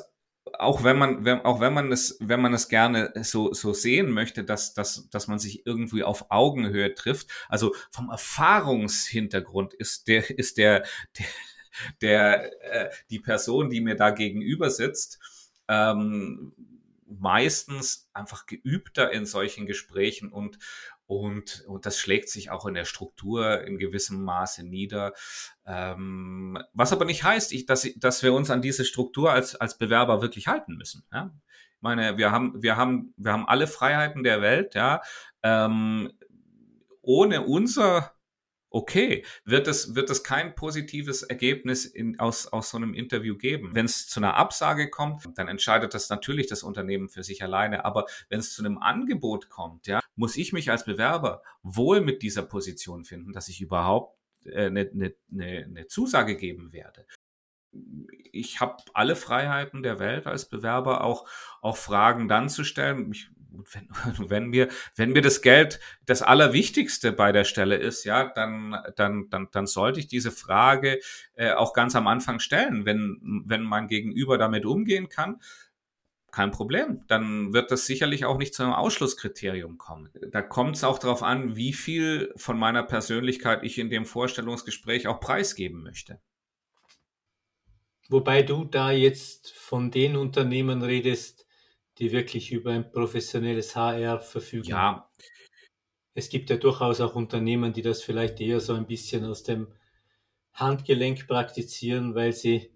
auch 0.54 0.84
wenn 0.84 0.98
man, 0.98 1.24
wenn, 1.24 1.40
auch 1.40 1.60
wenn 1.60 1.74
man 1.74 1.92
es, 1.92 2.16
wenn 2.20 2.40
man 2.40 2.54
es 2.54 2.68
gerne 2.68 3.12
so, 3.22 3.52
so 3.52 3.72
sehen 3.72 4.10
möchte, 4.10 4.44
dass, 4.44 4.74
dass, 4.74 5.08
dass 5.10 5.28
man 5.28 5.38
sich 5.38 5.66
irgendwie 5.66 6.04
auf 6.04 6.30
Augenhöhe 6.30 6.94
trifft. 6.94 7.28
Also 7.48 7.74
vom 7.90 8.10
Erfahrungshintergrund 8.10 9.74
ist 9.74 10.08
der, 10.08 10.30
ist 10.38 10.58
der, 10.58 10.84
der, 11.18 11.26
der 12.00 12.62
äh, 12.72 12.90
die 13.10 13.18
Person, 13.18 13.70
die 13.70 13.80
mir 13.80 13.96
da 13.96 14.10
gegenüber 14.10 14.70
sitzt, 14.70 15.18
ähm, 15.68 16.52
meistens 17.08 18.08
einfach 18.12 18.46
geübter 18.46 19.12
in 19.12 19.26
solchen 19.26 19.66
Gesprächen 19.66 20.32
und, 20.32 20.58
und, 21.06 21.64
und 21.68 21.86
das 21.86 21.98
schlägt 21.98 22.28
sich 22.28 22.50
auch 22.50 22.66
in 22.66 22.74
der 22.74 22.84
Struktur 22.84 23.62
in 23.62 23.78
gewissem 23.78 24.22
Maße 24.22 24.64
nieder. 24.64 25.12
Ähm, 25.64 26.58
was 26.72 26.92
aber 26.92 27.04
nicht 27.04 27.22
heißt, 27.22 27.52
ich, 27.52 27.66
dass, 27.66 27.88
dass 27.96 28.22
wir 28.22 28.32
uns 28.32 28.50
an 28.50 28.62
diese 28.62 28.84
Struktur 28.84 29.32
als, 29.32 29.54
als 29.54 29.78
Bewerber 29.78 30.20
wirklich 30.20 30.48
halten 30.48 30.74
müssen. 30.76 31.04
Ja? 31.12 31.32
Ich 31.76 31.82
meine, 31.82 32.18
wir 32.18 32.32
haben, 32.32 32.60
wir 32.60 32.76
haben, 32.76 33.14
wir 33.16 33.32
haben 33.32 33.46
alle 33.46 33.66
Freiheiten 33.66 34.24
der 34.24 34.42
Welt, 34.42 34.74
ja. 34.74 35.00
Ähm, 35.42 36.12
ohne 37.02 37.42
unser 37.42 38.15
okay, 38.76 39.24
wird 39.46 39.68
es, 39.68 39.94
wird 39.94 40.10
es 40.10 40.22
kein 40.22 40.54
positives 40.54 41.22
Ergebnis 41.22 41.86
in, 41.86 42.20
aus, 42.20 42.46
aus 42.48 42.68
so 42.68 42.76
einem 42.76 42.92
Interview 42.92 43.34
geben. 43.34 43.70
Wenn 43.72 43.86
es 43.86 44.06
zu 44.06 44.20
einer 44.20 44.34
Absage 44.34 44.90
kommt, 44.90 45.26
dann 45.38 45.48
entscheidet 45.48 45.94
das 45.94 46.10
natürlich 46.10 46.46
das 46.46 46.62
Unternehmen 46.62 47.08
für 47.08 47.22
sich 47.22 47.42
alleine. 47.42 47.86
Aber 47.86 48.04
wenn 48.28 48.38
es 48.38 48.52
zu 48.52 48.62
einem 48.62 48.76
Angebot 48.76 49.48
kommt, 49.48 49.86
ja, 49.86 50.00
muss 50.14 50.36
ich 50.36 50.52
mich 50.52 50.70
als 50.70 50.84
Bewerber 50.84 51.42
wohl 51.62 52.02
mit 52.02 52.20
dieser 52.20 52.42
Position 52.42 53.04
finden, 53.04 53.32
dass 53.32 53.48
ich 53.48 53.62
überhaupt 53.62 54.18
eine, 54.44 54.80
äh, 54.80 54.90
eine, 54.90 55.14
eine, 55.32 55.64
eine 55.64 55.86
Zusage 55.86 56.36
geben 56.36 56.74
werde 56.74 57.06
ich 58.32 58.60
habe 58.60 58.76
alle 58.94 59.16
Freiheiten 59.16 59.82
der 59.82 59.98
Welt 59.98 60.26
als 60.26 60.48
Bewerber, 60.48 61.04
auch, 61.04 61.26
auch 61.60 61.76
Fragen 61.76 62.28
dann 62.28 62.48
zu 62.48 62.64
stellen. 62.64 63.10
Ich 63.10 63.30
wenn, 63.72 63.88
wenn 64.30 64.46
mir, 64.48 64.68
wenn 64.94 65.12
mir 65.12 65.22
das 65.22 65.42
Geld 65.42 65.80
das 66.04 66.22
Allerwichtigste 66.22 67.12
bei 67.12 67.32
der 67.32 67.44
Stelle 67.44 67.76
ist, 67.76 68.04
ja, 68.04 68.32
dann, 68.34 68.76
dann, 68.96 69.28
dann, 69.30 69.48
dann 69.52 69.66
sollte 69.66 70.00
ich 70.00 70.08
diese 70.08 70.30
Frage 70.30 71.00
äh, 71.34 71.52
auch 71.52 71.72
ganz 71.72 71.96
am 71.96 72.06
Anfang 72.06 72.40
stellen. 72.40 72.84
Wenn, 72.84 73.42
wenn 73.46 73.62
mein 73.62 73.88
Gegenüber 73.88 74.38
damit 74.38 74.66
umgehen 74.66 75.08
kann, 75.08 75.40
kein 76.36 76.50
Problem. 76.50 77.02
Dann 77.06 77.54
wird 77.54 77.70
das 77.70 77.86
sicherlich 77.86 78.26
auch 78.26 78.36
nicht 78.36 78.54
zu 78.54 78.62
einem 78.62 78.74
Ausschlusskriterium 78.74 79.78
kommen. 79.78 80.10
Da 80.32 80.42
kommt 80.42 80.76
es 80.76 80.84
auch 80.84 80.98
darauf 80.98 81.22
an, 81.22 81.56
wie 81.56 81.72
viel 81.72 82.30
von 82.36 82.58
meiner 82.58 82.82
Persönlichkeit 82.82 83.62
ich 83.62 83.78
in 83.78 83.88
dem 83.88 84.04
Vorstellungsgespräch 84.04 85.06
auch 85.08 85.18
preisgeben 85.18 85.82
möchte. 85.82 86.20
Wobei 88.10 88.42
du 88.42 88.64
da 88.64 88.90
jetzt 88.90 89.52
von 89.52 89.90
den 89.90 90.14
Unternehmen 90.14 90.82
redest, 90.82 91.45
die 91.98 92.12
wirklich 92.12 92.52
über 92.52 92.72
ein 92.72 92.90
professionelles 92.90 93.74
HR 93.74 94.20
verfügen. 94.20 94.68
Ja. 94.68 95.10
Es 96.14 96.28
gibt 96.28 96.50
ja 96.50 96.56
durchaus 96.56 97.00
auch 97.00 97.14
Unternehmen, 97.14 97.72
die 97.72 97.82
das 97.82 98.02
vielleicht 98.02 98.40
eher 98.40 98.60
so 98.60 98.74
ein 98.74 98.86
bisschen 98.86 99.24
aus 99.24 99.42
dem 99.42 99.68
Handgelenk 100.52 101.26
praktizieren, 101.26 102.14
weil 102.14 102.32
sie 102.32 102.70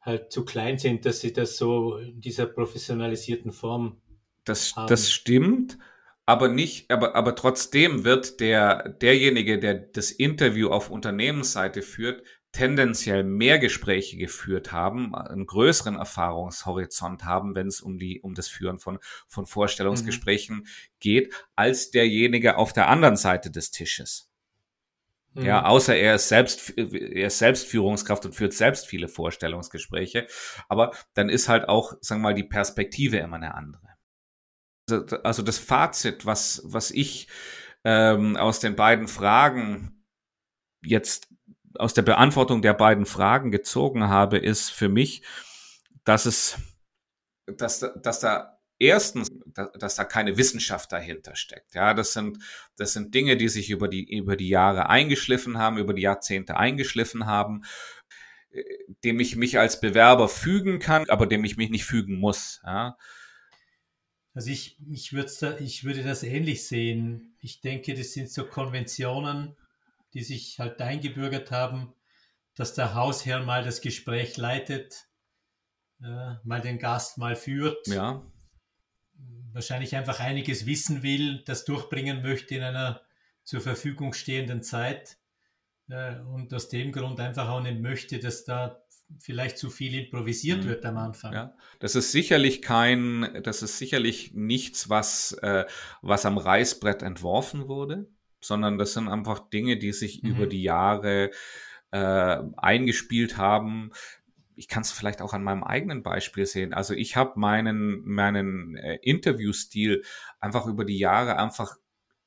halt 0.00 0.32
zu 0.32 0.44
klein 0.44 0.78
sind, 0.78 1.04
dass 1.04 1.20
sie 1.20 1.32
das 1.32 1.58
so 1.58 1.98
in 1.98 2.20
dieser 2.20 2.46
professionalisierten 2.46 3.52
Form 3.52 4.00
das, 4.44 4.74
haben. 4.74 4.88
Das 4.88 5.10
stimmt, 5.12 5.78
aber 6.24 6.48
nicht, 6.48 6.90
aber, 6.90 7.14
aber 7.14 7.34
trotzdem 7.34 8.04
wird 8.04 8.40
der, 8.40 8.88
derjenige, 8.88 9.58
der 9.58 9.74
das 9.74 10.10
Interview 10.10 10.68
auf 10.68 10.90
Unternehmensseite 10.90 11.82
führt, 11.82 12.22
tendenziell 12.52 13.22
mehr 13.22 13.58
Gespräche 13.58 14.16
geführt 14.16 14.72
haben, 14.72 15.14
einen 15.14 15.46
größeren 15.46 15.96
Erfahrungshorizont 15.96 17.24
haben, 17.24 17.54
wenn 17.54 17.68
es 17.68 17.80
um 17.80 17.98
die 17.98 18.20
um 18.20 18.34
das 18.34 18.48
Führen 18.48 18.78
von 18.78 18.98
von 19.28 19.46
Vorstellungsgesprächen 19.46 20.56
mhm. 20.56 20.66
geht, 20.98 21.32
als 21.54 21.90
derjenige 21.90 22.56
auf 22.56 22.72
der 22.72 22.88
anderen 22.88 23.16
Seite 23.16 23.50
des 23.50 23.70
Tisches. 23.70 24.30
Mhm. 25.34 25.44
Ja, 25.44 25.64
außer 25.64 25.96
er 25.96 26.16
ist 26.16 26.28
selbst 26.28 26.76
er 26.76 27.26
ist 27.28 27.38
selbst 27.38 27.66
Führungskraft 27.68 28.26
und 28.26 28.34
führt 28.34 28.52
selbst 28.52 28.86
viele 28.86 29.06
Vorstellungsgespräche, 29.06 30.26
aber 30.68 30.92
dann 31.14 31.28
ist 31.28 31.48
halt 31.48 31.68
auch, 31.68 31.94
sagen 32.00 32.20
wir 32.20 32.30
mal, 32.30 32.34
die 32.34 32.44
Perspektive 32.44 33.18
immer 33.18 33.36
eine 33.36 33.54
andere. 33.54 33.88
Also, 34.90 35.16
also 35.22 35.42
das 35.42 35.58
Fazit, 35.58 36.26
was 36.26 36.62
was 36.64 36.90
ich 36.90 37.28
ähm, 37.84 38.36
aus 38.36 38.58
den 38.58 38.74
beiden 38.74 39.06
Fragen 39.06 40.04
jetzt 40.82 41.28
aus 41.76 41.94
der 41.94 42.02
Beantwortung 42.02 42.62
der 42.62 42.74
beiden 42.74 43.06
Fragen 43.06 43.50
gezogen 43.50 44.08
habe, 44.08 44.38
ist 44.38 44.70
für 44.70 44.88
mich, 44.88 45.22
dass 46.04 46.26
es, 46.26 46.58
dass, 47.46 47.84
dass 48.02 48.20
da 48.20 48.58
erstens, 48.78 49.28
dass 49.78 49.94
da 49.94 50.04
keine 50.04 50.36
Wissenschaft 50.36 50.90
dahinter 50.90 51.36
steckt. 51.36 51.74
Ja, 51.74 51.94
das 51.94 52.12
sind, 52.12 52.38
das 52.76 52.92
sind 52.92 53.14
Dinge, 53.14 53.36
die 53.36 53.48
sich 53.48 53.70
über 53.70 53.88
die, 53.88 54.16
über 54.16 54.36
die 54.36 54.48
Jahre 54.48 54.88
eingeschliffen 54.88 55.58
haben, 55.58 55.78
über 55.78 55.94
die 55.94 56.02
Jahrzehnte 56.02 56.56
eingeschliffen 56.56 57.26
haben, 57.26 57.62
dem 59.04 59.20
ich 59.20 59.36
mich 59.36 59.58
als 59.58 59.80
Bewerber 59.80 60.28
fügen 60.28 60.80
kann, 60.80 61.08
aber 61.08 61.26
dem 61.26 61.44
ich 61.44 61.56
mich 61.56 61.70
nicht 61.70 61.84
fügen 61.84 62.16
muss. 62.16 62.60
Ja. 62.64 62.96
Also 64.34 64.50
ich, 64.50 64.76
ich, 64.90 65.12
würde, 65.12 65.58
ich 65.60 65.84
würde 65.84 66.02
das 66.02 66.22
ähnlich 66.22 66.66
sehen. 66.66 67.36
Ich 67.40 67.60
denke, 67.60 67.94
das 67.94 68.12
sind 68.12 68.30
so 68.30 68.44
Konventionen, 68.44 69.56
die 70.14 70.22
sich 70.22 70.58
halt 70.58 70.80
eingebürgert 70.80 71.50
haben, 71.50 71.92
dass 72.54 72.74
der 72.74 72.94
Hausherr 72.94 73.44
mal 73.44 73.64
das 73.64 73.80
Gespräch 73.80 74.36
leitet, 74.36 75.08
äh, 76.02 76.34
mal 76.44 76.60
den 76.60 76.78
Gast 76.78 77.18
mal 77.18 77.36
führt. 77.36 77.86
Ja. 77.86 78.22
Wahrscheinlich 79.52 79.96
einfach 79.96 80.20
einiges 80.20 80.66
wissen 80.66 81.02
will, 81.02 81.42
das 81.44 81.64
durchbringen 81.64 82.22
möchte 82.22 82.54
in 82.54 82.62
einer 82.62 83.02
zur 83.44 83.60
Verfügung 83.60 84.12
stehenden 84.12 84.62
Zeit 84.62 85.18
äh, 85.88 86.20
und 86.20 86.52
aus 86.54 86.68
dem 86.68 86.92
Grund 86.92 87.20
einfach 87.20 87.48
auch 87.48 87.60
nicht 87.60 87.80
möchte, 87.80 88.18
dass 88.18 88.44
da 88.44 88.82
vielleicht 89.18 89.58
zu 89.58 89.70
viel 89.70 89.94
improvisiert 89.94 90.64
mhm. 90.64 90.68
wird 90.68 90.86
am 90.86 90.96
Anfang. 90.98 91.32
Ja, 91.32 91.56
das 91.80 91.96
ist 91.96 92.12
sicherlich 92.12 92.62
kein, 92.62 93.40
das 93.42 93.62
ist 93.62 93.78
sicherlich 93.78 94.34
nichts, 94.34 94.88
was, 94.88 95.32
äh, 95.42 95.66
was 96.00 96.26
am 96.26 96.38
Reißbrett 96.38 97.02
entworfen 97.02 97.66
wurde, 97.68 98.08
sondern 98.40 98.78
das 98.78 98.92
sind 98.92 99.08
einfach 99.08 99.48
Dinge, 99.50 99.76
die 99.76 99.92
sich 99.92 100.22
mhm. 100.22 100.30
über 100.30 100.46
die 100.46 100.62
Jahre 100.62 101.30
äh, 101.90 102.38
eingespielt 102.56 103.36
haben. 103.36 103.90
Ich 104.56 104.68
kann 104.68 104.82
es 104.82 104.92
vielleicht 104.92 105.22
auch 105.22 105.32
an 105.32 105.42
meinem 105.42 105.64
eigenen 105.64 106.02
Beispiel 106.02 106.46
sehen. 106.46 106.74
Also 106.74 106.94
ich 106.94 107.16
habe 107.16 107.38
meinen, 107.40 108.02
meinen 108.04 108.76
äh, 108.76 108.98
Interviewstil 109.02 110.02
einfach 110.38 110.66
über 110.66 110.84
die 110.84 110.98
Jahre 110.98 111.38
einfach 111.38 111.76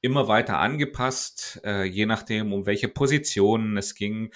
immer 0.01 0.27
weiter 0.27 0.60
angepasst, 0.60 1.62
äh, 1.63 1.86
je 1.86 2.05
nachdem, 2.05 2.51
um 2.51 2.65
welche 2.65 2.89
Positionen 2.89 3.77
es 3.77 3.96
ging, 3.96 4.34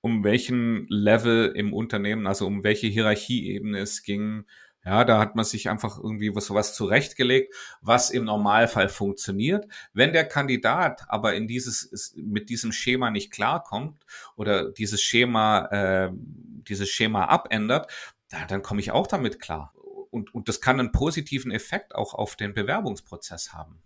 um 0.00 0.22
welchen 0.22 0.86
Level 0.88 1.52
im 1.56 1.72
Unternehmen, 1.72 2.26
also 2.26 2.46
um 2.46 2.62
welche 2.62 2.86
Hierarchieebene 2.86 3.80
es 3.80 4.04
ging. 4.04 4.44
Ja, 4.84 5.04
da 5.04 5.20
hat 5.20 5.36
man 5.36 5.44
sich 5.44 5.68
einfach 5.68 5.96
irgendwie 5.96 6.34
was 6.34 6.46
sowas 6.46 6.74
zurechtgelegt, 6.74 7.54
was 7.82 8.10
im 8.10 8.24
Normalfall 8.24 8.88
funktioniert. 8.88 9.66
Wenn 9.92 10.12
der 10.12 10.26
Kandidat 10.26 11.04
aber 11.08 11.34
in 11.34 11.46
dieses 11.46 12.14
mit 12.16 12.50
diesem 12.50 12.72
Schema 12.72 13.10
nicht 13.10 13.30
klarkommt 13.30 14.04
oder 14.34 14.72
dieses 14.72 15.00
Schema 15.00 15.66
äh, 15.66 16.10
dieses 16.12 16.88
Schema 16.88 17.26
abändert, 17.26 17.92
da, 18.28 18.44
dann 18.46 18.62
komme 18.62 18.80
ich 18.80 18.90
auch 18.90 19.06
damit 19.06 19.40
klar. 19.40 19.72
Und, 20.10 20.34
und 20.34 20.48
das 20.48 20.60
kann 20.60 20.80
einen 20.80 20.92
positiven 20.92 21.52
Effekt 21.52 21.94
auch 21.94 22.14
auf 22.14 22.34
den 22.34 22.52
Bewerbungsprozess 22.52 23.52
haben. 23.52 23.80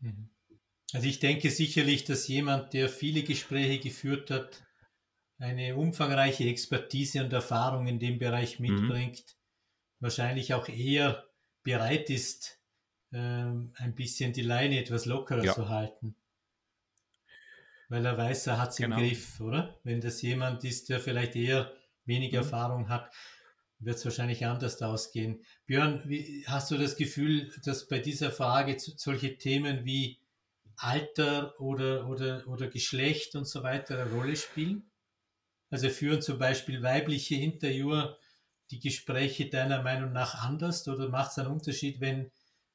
Mhm. 0.00 0.30
Also 0.92 1.06
ich 1.06 1.20
denke 1.20 1.50
sicherlich, 1.50 2.04
dass 2.04 2.28
jemand, 2.28 2.72
der 2.72 2.88
viele 2.88 3.22
Gespräche 3.22 3.78
geführt 3.78 4.30
hat, 4.30 4.64
eine 5.38 5.76
umfangreiche 5.76 6.44
Expertise 6.44 7.22
und 7.22 7.32
Erfahrung 7.32 7.86
in 7.86 7.98
dem 7.98 8.18
Bereich 8.18 8.58
mhm. 8.58 8.66
mitbringt, 8.66 9.18
mhm. 9.18 10.04
wahrscheinlich 10.04 10.54
auch 10.54 10.68
eher 10.68 11.24
bereit 11.62 12.10
ist, 12.10 12.58
ähm, 13.12 13.72
ein 13.76 13.94
bisschen 13.94 14.32
die 14.32 14.42
Leine 14.42 14.78
etwas 14.78 15.06
lockerer 15.06 15.44
ja. 15.44 15.54
zu 15.54 15.68
halten. 15.68 16.14
Weil 17.88 18.04
er 18.04 18.18
weiß, 18.18 18.48
er 18.48 18.58
hat 18.58 18.70
es 18.70 18.76
genau. 18.76 18.96
im 18.96 19.02
Griff, 19.02 19.40
oder? 19.40 19.78
Wenn 19.82 20.00
das 20.00 20.20
jemand 20.20 20.62
ist, 20.64 20.90
der 20.90 21.00
vielleicht 21.00 21.36
eher 21.36 21.72
wenig 22.04 22.32
mhm. 22.32 22.38
Erfahrung 22.38 22.88
hat, 22.88 23.10
wird 23.78 23.96
es 23.96 24.04
wahrscheinlich 24.04 24.44
anders 24.44 24.82
ausgehen. 24.82 25.44
Björn, 25.66 26.02
wie, 26.04 26.44
hast 26.46 26.70
du 26.70 26.76
das 26.76 26.96
Gefühl, 26.96 27.52
dass 27.64 27.86
bei 27.86 28.00
dieser 28.00 28.30
Frage 28.30 28.76
solche 28.78 29.38
Themen 29.38 29.84
wie 29.84 30.18
Alter 30.76 31.58
oder, 31.60 32.08
oder, 32.08 32.46
oder 32.48 32.68
Geschlecht 32.68 33.36
und 33.36 33.46
so 33.46 33.62
weiter 33.62 34.00
eine 34.00 34.10
Rolle 34.10 34.36
spielen? 34.36 34.87
Also 35.70 35.88
führen 35.90 36.22
zum 36.22 36.38
Beispiel 36.38 36.82
weibliche 36.82 37.36
Interviewer 37.36 38.18
die 38.70 38.80
Gespräche 38.80 39.48
deiner 39.48 39.82
Meinung 39.82 40.12
nach 40.12 40.34
anders 40.42 40.86
oder 40.88 41.08
macht 41.08 41.32
es 41.32 41.38
einen 41.38 41.52
Unterschied, 41.52 42.00
wenn, 42.00 42.30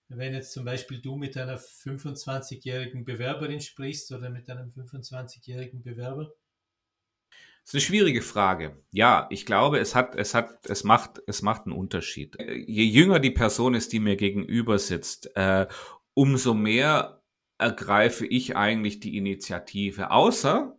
wenn 0.09 0.33
jetzt 0.33 0.53
zum 0.53 0.65
Beispiel 0.65 1.01
du 1.01 1.15
mit 1.15 1.37
einer 1.37 1.57
25-jährigen 1.57 3.05
Bewerberin 3.05 3.61
sprichst 3.61 4.11
oder 4.11 4.29
mit 4.29 4.49
einem 4.49 4.71
25-jährigen 4.71 5.83
Bewerber? 5.83 6.33
Das 7.63 7.69
ist 7.69 7.75
eine 7.75 7.81
schwierige 7.81 8.21
Frage. 8.21 8.83
Ja, 8.91 9.27
ich 9.29 9.45
glaube, 9.45 9.79
es 9.79 9.95
hat, 9.95 10.15
es 10.15 10.33
hat, 10.33 10.65
es 10.65 10.83
macht, 10.83 11.21
es 11.27 11.41
macht 11.41 11.65
einen 11.65 11.75
Unterschied. 11.75 12.37
Je 12.39 12.83
jünger 12.83 13.19
die 13.19 13.31
Person 13.31 13.73
ist, 13.73 13.93
die 13.93 14.01
mir 14.01 14.17
gegenüber 14.17 14.77
sitzt, 14.79 15.33
äh, 15.35 15.67
umso 16.13 16.53
mehr 16.53 17.23
ergreife 17.57 18.25
ich 18.25 18.57
eigentlich 18.57 18.99
die 18.99 19.15
Initiative. 19.15 20.11
Außer 20.11 20.75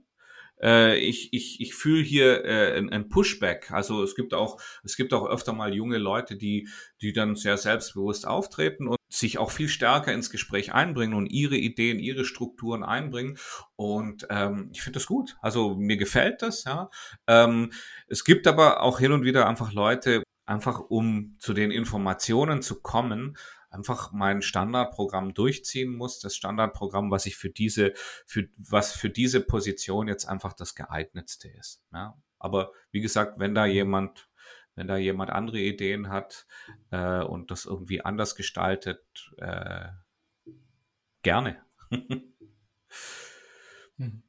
äh, 0.64 0.96
ich, 0.96 1.28
ich, 1.32 1.60
ich 1.60 1.74
fühle 1.74 2.02
hier 2.02 2.44
äh, 2.44 2.78
ein, 2.78 3.08
Pushback. 3.08 3.70
Also 3.70 4.02
es 4.02 4.16
gibt 4.16 4.32
auch, 4.34 4.60
es 4.82 4.96
gibt 4.96 5.12
auch 5.12 5.28
öfter 5.28 5.52
mal 5.52 5.74
junge 5.74 5.98
Leute, 5.98 6.36
die, 6.36 6.68
die 7.02 7.12
dann 7.12 7.36
sehr 7.36 7.58
selbstbewusst 7.58 8.26
auftreten 8.26 8.88
und 8.88 8.98
sich 9.10 9.38
auch 9.38 9.50
viel 9.50 9.68
stärker 9.68 10.12
ins 10.12 10.30
Gespräch 10.30 10.72
einbringen 10.72 11.14
und 11.14 11.26
ihre 11.26 11.56
Ideen, 11.56 11.98
ihre 11.98 12.24
Strukturen 12.24 12.82
einbringen. 12.82 13.38
Und 13.76 14.26
ähm, 14.30 14.70
ich 14.72 14.82
finde 14.82 14.98
das 14.98 15.06
gut. 15.06 15.36
Also 15.42 15.74
mir 15.74 15.98
gefällt 15.98 16.42
das, 16.42 16.64
ja. 16.64 16.88
Ähm, 17.26 17.72
es 18.08 18.24
gibt 18.24 18.46
aber 18.46 18.82
auch 18.82 18.98
hin 18.98 19.12
und 19.12 19.24
wieder 19.24 19.46
einfach 19.46 19.72
Leute, 19.72 20.22
einfach 20.46 20.80
um 20.80 21.36
zu 21.38 21.52
den 21.52 21.70
Informationen 21.70 22.62
zu 22.62 22.80
kommen, 22.80 23.36
einfach 23.74 24.12
mein 24.12 24.40
Standardprogramm 24.40 25.34
durchziehen 25.34 25.92
muss, 25.92 26.20
das 26.20 26.36
Standardprogramm, 26.36 27.10
was 27.10 27.26
ich 27.26 27.36
für 27.36 27.50
diese, 27.50 27.92
für, 28.24 28.48
was 28.56 28.92
für 28.92 29.10
diese 29.10 29.40
Position 29.40 30.08
jetzt 30.08 30.26
einfach 30.26 30.52
das 30.52 30.74
geeignetste 30.74 31.48
ist. 31.48 31.82
Ja? 31.92 32.16
Aber 32.38 32.72
wie 32.92 33.00
gesagt, 33.00 33.38
wenn 33.38 33.54
da 33.54 33.66
jemand, 33.66 34.30
wenn 34.76 34.86
da 34.86 34.96
jemand 34.96 35.30
andere 35.30 35.58
Ideen 35.58 36.08
hat 36.08 36.46
äh, 36.90 37.22
und 37.22 37.50
das 37.50 37.64
irgendwie 37.64 38.04
anders 38.04 38.36
gestaltet, 38.36 39.02
äh, 39.38 39.88
gerne. 41.22 41.62
hm. 43.98 44.22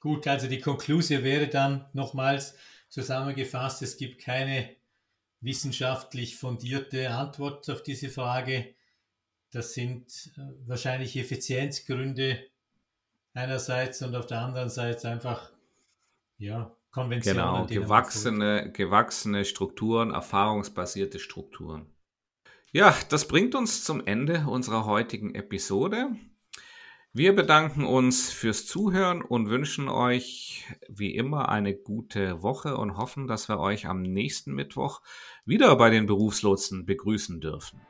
Gut, 0.00 0.26
also 0.26 0.48
die 0.48 0.60
Konklusion 0.60 1.22
wäre 1.22 1.48
dann 1.48 1.88
nochmals 1.92 2.56
zusammengefasst, 2.88 3.82
es 3.82 3.96
gibt 3.96 4.20
keine 4.20 4.76
wissenschaftlich 5.42 6.36
fundierte 6.36 7.10
Antwort 7.10 7.68
auf 7.68 7.82
diese 7.82 8.08
Frage. 8.08 8.74
Das 9.50 9.74
sind 9.74 10.32
äh, 10.36 10.40
wahrscheinlich 10.66 11.16
Effizienzgründe 11.16 12.46
einerseits 13.34 14.00
und 14.02 14.14
auf 14.14 14.26
der 14.26 14.40
anderen 14.40 14.70
Seite 14.70 15.08
einfach 15.08 15.52
ja, 16.38 16.74
Konventionen. 16.90 17.66
Genau, 17.66 17.66
gewachsene, 17.66 18.72
gewachsene 18.72 19.44
Strukturen, 19.44 20.12
erfahrungsbasierte 20.12 21.18
Strukturen. 21.18 21.86
Ja, 22.72 22.96
das 23.10 23.28
bringt 23.28 23.54
uns 23.54 23.84
zum 23.84 24.06
Ende 24.06 24.46
unserer 24.46 24.86
heutigen 24.86 25.34
Episode. 25.34 26.16
Wir 27.14 27.34
bedanken 27.34 27.84
uns 27.84 28.32
fürs 28.32 28.64
Zuhören 28.64 29.20
und 29.20 29.50
wünschen 29.50 29.90
euch 29.90 30.64
wie 30.88 31.14
immer 31.14 31.50
eine 31.50 31.74
gute 31.74 32.42
Woche 32.42 32.78
und 32.78 32.96
hoffen, 32.96 33.26
dass 33.26 33.50
wir 33.50 33.58
euch 33.60 33.86
am 33.86 34.00
nächsten 34.00 34.54
Mittwoch 34.54 35.02
wieder 35.44 35.76
bei 35.76 35.90
den 35.90 36.06
Berufslotsen 36.06 36.86
begrüßen 36.86 37.38
dürfen. 37.38 37.82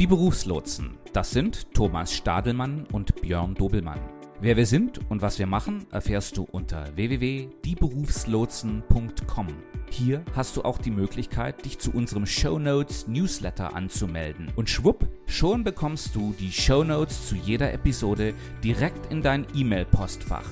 Die 0.00 0.08
Berufslotsen, 0.08 0.98
das 1.12 1.30
sind 1.30 1.72
Thomas 1.74 2.12
Stadelmann 2.12 2.88
und 2.90 3.20
Björn 3.22 3.54
Dobelmann. 3.54 4.19
Wer 4.42 4.56
wir 4.56 4.64
sind 4.64 4.98
und 5.10 5.20
was 5.20 5.38
wir 5.38 5.46
machen, 5.46 5.84
erfährst 5.90 6.38
du 6.38 6.48
unter 6.50 6.96
www.dieberufslotsen.com. 6.96 9.48
Hier 9.90 10.24
hast 10.34 10.56
du 10.56 10.62
auch 10.62 10.78
die 10.78 10.90
Möglichkeit, 10.90 11.66
dich 11.66 11.78
zu 11.78 11.90
unserem 11.90 12.24
Show 12.24 12.58
Notes 12.58 13.06
Newsletter 13.06 13.76
anzumelden. 13.76 14.50
Und 14.56 14.70
schwupp, 14.70 15.06
schon 15.26 15.62
bekommst 15.62 16.16
du 16.16 16.34
die 16.38 16.52
Show 16.52 16.84
Notes 16.84 17.28
zu 17.28 17.34
jeder 17.34 17.74
Episode 17.74 18.32
direkt 18.64 19.12
in 19.12 19.20
dein 19.20 19.46
E-Mail-Postfach. 19.54 20.48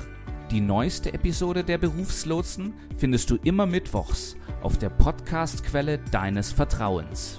Die 0.51 0.61
neueste 0.61 1.15
Episode 1.15 1.65
der 1.65 1.79
Berufslotsen 1.79 2.75
findest 2.99 3.31
du 3.31 3.39
immer 3.43 3.65
mittwochs 3.65 4.37
auf 4.61 4.77
der 4.77 4.91
Podcast-Quelle 4.91 5.99
deines 6.11 6.53
Vertrauens. 6.53 7.39